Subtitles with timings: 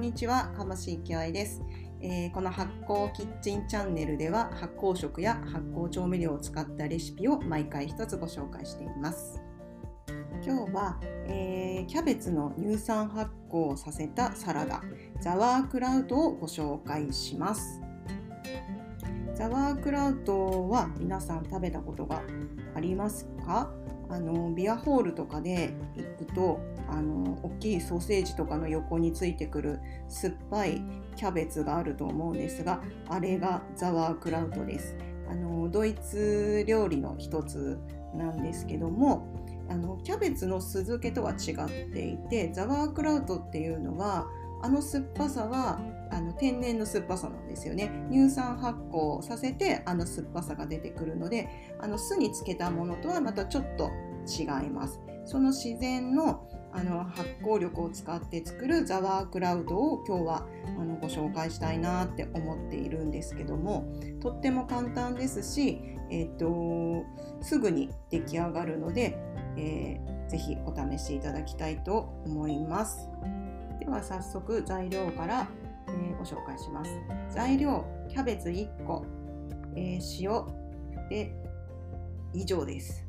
[0.00, 1.62] んにちは、かましいきあいです、
[2.00, 9.42] えー、この発酵キッチンチャンネルでは発酵食や発酵調味料を使ったレシピを毎回一つご紹介しています。
[10.42, 14.80] 今日は、えー、キャベツの乳酸発酵をさせたサラダ
[15.20, 17.82] ザワークラウトをご紹介します。
[19.34, 22.22] ザワークラウトは皆さん食べたことが
[22.74, 23.70] ありますか？
[24.08, 26.58] あのビアホールとかで行くと
[26.90, 30.82] あの大きいソーセージとかの横についてくる酸っぱい
[31.16, 34.96] キャベツがあると思うんですがあれがザワークラウトです。
[35.30, 37.78] あのドイツ料理の一つ
[38.16, 39.28] なんですけども
[39.68, 44.26] あのキャベツの酢漬けとは違っていてザワークラウトっていうのは
[44.62, 47.90] あの酸っぱさはあの天然の酸っぱさなんですよね。
[48.10, 51.48] 乳酸発酵させてあの酸っぱさが出てくるので
[51.80, 53.90] あの酢につけたものとはまたちょっと
[54.26, 55.00] 違います。
[55.24, 60.46] その自然のあの発酵力を使って作るザワークラウドを今日は
[60.78, 65.80] あのご紹介したいなって思っているんですけどもとっても簡単ですし、
[66.10, 67.04] えーと、
[67.42, 69.18] すぐに出来上がるので、
[69.56, 73.08] えー、ぜひお試しいただきたいと思います。
[73.80, 75.48] では早速材料から、
[75.88, 76.90] えー、ご紹介します。
[77.30, 79.04] 材料キャベツ1個、
[79.74, 81.34] えー、塩で
[82.32, 83.04] 以上です。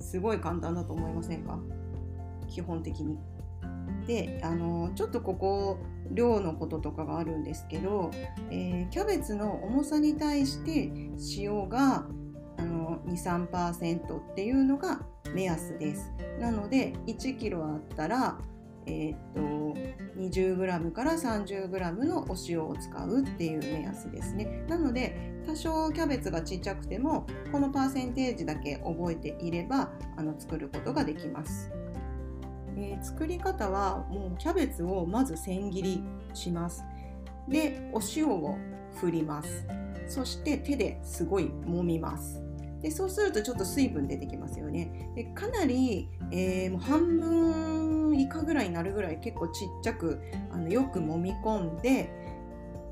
[0.00, 1.58] すごい簡単だと思いませんか？
[2.54, 3.18] 基本的に。
[4.06, 5.78] であのちょっとここ
[6.10, 8.10] 量のこととかがあるんですけど、
[8.50, 10.92] えー、キャベツの重さに対して
[11.38, 12.06] 塩が
[13.06, 15.00] 23%っていうのが
[15.34, 16.12] 目安です。
[16.38, 18.38] なので1 k g あったら
[18.86, 19.40] えー、っと
[20.18, 24.64] 20g から 30g のお塩を使うっていう目安ですね。
[24.68, 31.70] なので多少キャベツがちっちゃくてもこのパーセンテージだけ覚えていればあの作ることができます。
[32.76, 36.84] えー、作り方はもうキャベツをまず千切りします。
[37.48, 38.58] でお塩を
[39.00, 39.66] 振ります。
[40.06, 42.42] そして手ですごい揉みます。
[42.80, 45.10] でそうするとちょっと水分出てきますよね。
[45.14, 50.20] でかなり、えー、もう半分以下ぐらいになるぐらい結構ちっちゃく
[50.50, 52.10] あのよく揉み込んで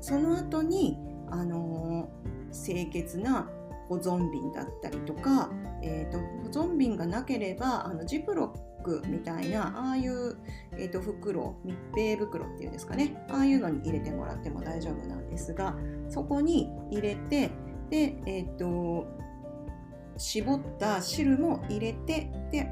[0.01, 0.97] その後に、
[1.29, 3.49] あのー、清潔な
[3.87, 6.17] 保存瓶だったりとか、えーと、
[6.59, 10.37] 保存瓶がなければあのジプロックみたいなああいう、
[10.73, 13.25] えーと、袋密閉袋っていうんですかね。
[13.29, 15.75] ああいうのに入れてもらっても大丈夫なんですが
[16.09, 17.49] そこに入れて
[17.89, 19.07] で、えーと
[20.17, 22.67] 絞った汁も入れてで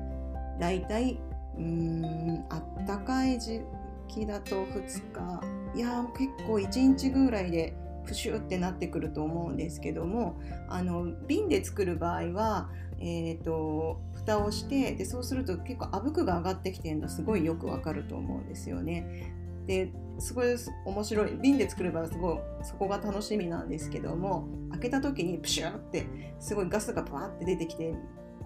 [0.60, 1.20] だいたい
[1.58, 3.62] うーんあったかい時
[4.08, 7.74] 期だと2日いや結構1日ぐらいで
[8.06, 10.40] プシュってなってくると思うんですけども
[10.70, 12.70] あの瓶で作る場合は、
[13.00, 19.34] えーと、蓋をしてでそうすると結構あぶくが上がってきてるのすごいよくわかると思うんですよね。
[19.68, 26.08] ですごい面白い瓶で作ればすごいそこが楽しみなんですけども開けた時にプシューって
[26.40, 27.94] すごいガスがバーって出てきて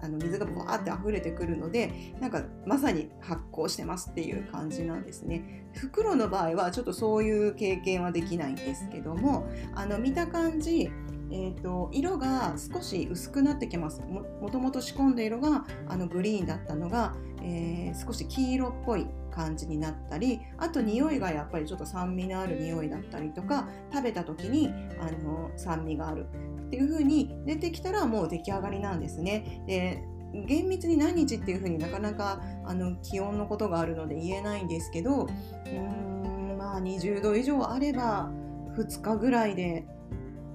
[0.02, 5.66] あの水がバーって溢れてくるのでなんかまさに発酵してますっていう感じなんですね。
[5.74, 10.90] 袋の場合はちょっとそういう経験はできないんですけどもあの見た感じ
[11.30, 14.00] えーと、色が少し薄くなってきます。
[14.00, 19.06] もともと仕込んだ色があのグリーンだったのが、えー、少し黄色っぽい
[19.36, 26.26] 感じになったりあと匂いがやっぱりちょっと酸味のある匂いだったりとか食べた時にあの酸味がある
[26.66, 29.62] っていう風に出てきたらもう出来上がりなんですね。
[29.66, 30.02] で
[30.46, 38.30] 厳密に何日っていう風になかなかあの気温のことがあるので言えないんですけどうーんまあ20度以上あれば
[38.76, 39.86] 2日ぐらいで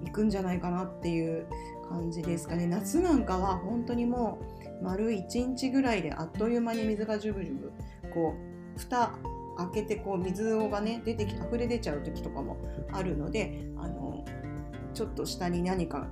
[0.06, 1.48] 行くんじゃないかなっていう
[1.90, 4.40] 感じですかね夏なんかは本当にも
[4.82, 7.72] う丸1日ぐらいであっという間に水がジュブジュブ
[8.14, 9.12] こう蓋
[9.58, 12.58] 開けてこう水がね出てき溢れ出ちゃう時とかも
[12.92, 14.26] あるのであの
[14.94, 16.08] ちょっと下に何か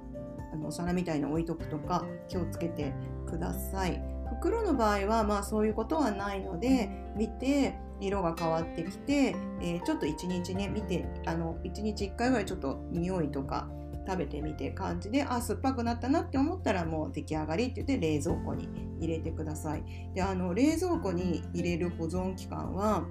[0.54, 2.94] あのお皿みたいな置いとくとか気をつけて
[3.28, 4.02] ください。
[4.30, 13.70] 袋の場合はまあそういうことはないので見て色が変わってきて、えー、ちょっと1日ね見てあの1日1回ぐらいちょっと匂いとか
[14.10, 18.68] 食べてみて感じであ酸っぱくなったなって思ったらもう出来上がりって言って冷蔵庫に
[19.00, 19.84] 入れてください
[20.16, 23.06] であの冷蔵庫に入れる保存期間は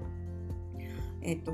[1.22, 1.52] えっと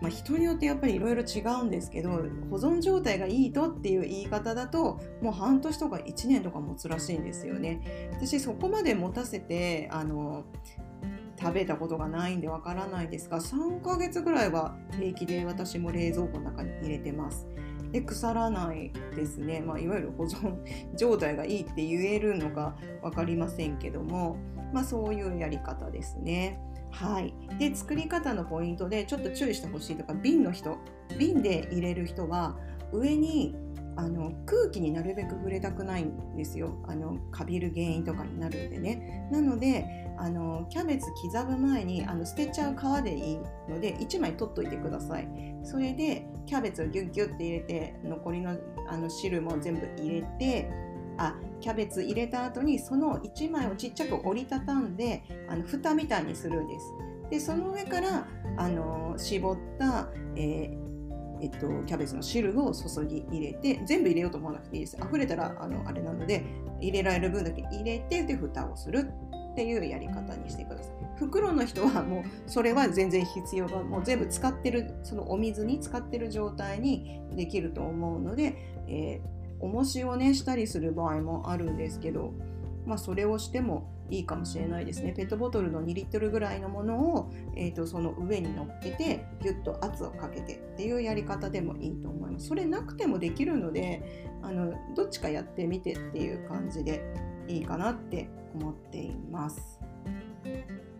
[0.00, 8.10] まあ、人によってやっぱりいろいろ違うんですけど保存状態がいいとっていう言い方だともう半年とか1年とか持つらしいんですよね。
[8.12, 10.44] 私そこまで持たせてあの
[11.38, 17.46] 食べたことがないんでわからないですが3ヶ月ぐらいは平気で私も冷蔵庫の中に入れてます。
[17.94, 20.56] で腐らないですね、まあ、いわゆる保存
[20.96, 24.36] 状態がいいって言えるのか分かりませんけども。
[24.72, 26.58] まあ、そういうやり方ですね。
[26.90, 30.78] はい、で作り方のポイントでちょっと注意してほしいとか瓶の人
[31.18, 32.56] 瓶で入れる人は
[32.92, 33.54] 上に
[33.96, 36.82] あの空気になるべく触れたくないんですよ。
[36.86, 39.28] あのカビる原因とかになるんでね。
[39.30, 43.38] なのであのキャベツ刻む前にあの捨てちゃう皮でいい
[43.68, 45.28] ので1枚取っといてください。
[45.62, 48.56] それでキャベツをギュッギュッて入れて残りの
[48.88, 50.70] あの汁も全部入れて
[51.16, 56.86] あキャベツ入れた後にその1枚をちっちゃく折りたたんであの蓋みたいにするんです。
[57.30, 58.26] でその上から
[58.56, 60.83] あの絞った、えー
[61.40, 64.96] えっと、キャベツの汁を注ぎ入れて全部入れようと思わなくていいです。
[64.96, 66.44] 溢れたらあのあれなので
[66.80, 69.10] 入れられる分だけ入れてで蓋をする
[69.52, 70.94] っていうやり方にしてください。
[71.16, 78.56] 袋の人はもうそれは全然必要がもう全部使ってるそのお水に使ってる状態にできると思うので、
[78.88, 82.32] えー、重しをねしたりする場合もあるんですけど
[82.84, 85.12] まあそれをしてもいいかもしれないですね。
[85.12, 92.48] ペットボトルの2リットルぐらいのものを、えーと、その上に乗っけてギュッと圧をかけてっていうやり方でもいいと思います。
[92.48, 97.02] それなくてもできるのであのどっちかやってみてっていう感じで
[97.48, 99.80] いいかなって思っています。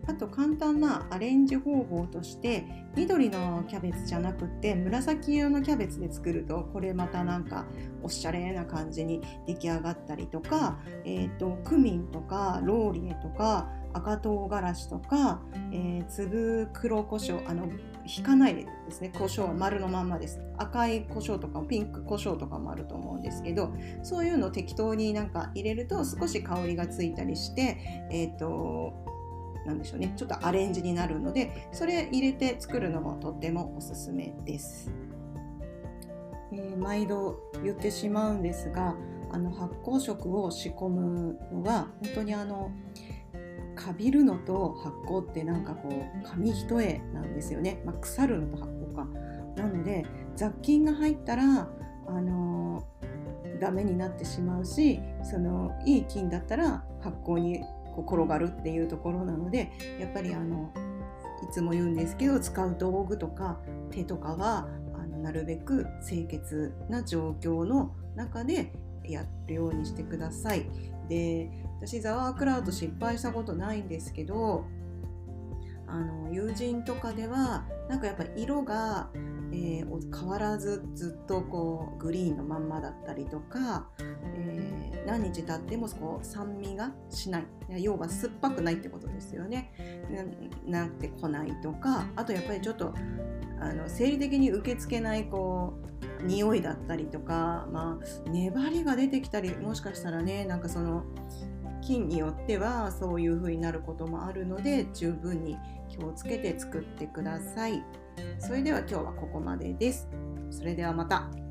[0.07, 2.65] あと簡単なアレンジ方法として
[2.95, 7.65] 緑のキャベツじゃなくて紫色のキャベツで作るとこれまたなんか
[8.03, 15.41] おしゃれな感じに出来上がったりとか、えーと、クミンとかローリエとか赤唐辛子とか、
[15.71, 17.69] えー、粒黒胡椒あの
[18.05, 20.39] 引かないですね胡椒は丸のまんまです。
[20.57, 23.73] 赤い胡椒とかピンク胡椒とかもあると思うんですけど
[24.03, 29.14] そういうのを適当になんか入れると少し香りがついたりしてえっ、ー、と
[29.65, 30.13] なんでしょうね。
[30.15, 34.91] ちょっとアレンジになるのでそれ入れて作るのもとってもおすすめです、
[36.51, 38.95] えー、毎度言ってしまうんですが
[39.31, 42.71] あの発酵食を仕込むのは本当にあの
[43.75, 49.07] かびるのと発酵ってなんかこう紙一重なんですよね、まあ、腐るのと発酵か。
[49.57, 51.69] なので雑菌が入ったら
[52.07, 52.85] あの
[53.59, 57.63] ダメになってしまうしそのいい菌だったら発酵に
[57.95, 60.71] こう転がるっていうところなのでやっぱりあの
[61.47, 63.59] いつも言うんですけど使う道具とか
[63.91, 70.65] 手とかはあのなるべく清潔な状況の中でやるようにしてください。
[71.07, 71.49] で
[71.81, 74.65] 私ザワークラウド失敗したことないんですけど
[75.87, 79.09] あの友人とかではなんかやっぱ色が、
[79.51, 83.87] えー、変わらずずっとこうグリーンのまんまだったりとか、
[84.35, 87.45] えー、何日経ってもこう酸味がしない。
[87.77, 89.71] 要は酸っぱくないってことですよね。
[90.65, 92.93] なってこないとかあとやっぱりちょっと
[93.59, 95.73] あの生理的に受け付けないこ
[96.21, 101.03] う匂いだったりとか、まあ、粘りが出てきたりもしかしたらねなんかその
[101.81, 105.57] 菌によってはそういう風になることもあるので十分に
[105.97, 107.83] 気をつけて作ってください。
[108.39, 110.07] それでは今日はここまでです。
[110.51, 111.44] それではまた。